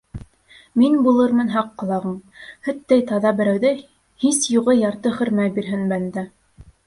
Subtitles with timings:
[0.83, 2.15] Мин булырмын һаҡ ҡолағың,
[2.69, 3.73] Һөттәй таҙа берәүҙе
[4.25, 6.27] Һис юғы ярты хөрмә бирһен бәндә.